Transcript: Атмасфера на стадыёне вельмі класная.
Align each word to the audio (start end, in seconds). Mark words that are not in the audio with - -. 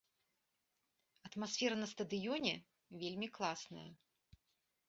Атмасфера 1.29 1.75
на 1.83 1.87
стадыёне 1.93 2.53
вельмі 3.05 3.27
класная. 3.37 3.89